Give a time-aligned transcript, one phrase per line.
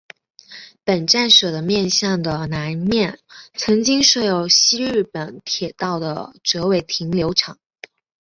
[0.83, 3.19] 本站舍的面向的南面
[3.53, 7.59] 曾经设有西日本铁道的折尾停留场。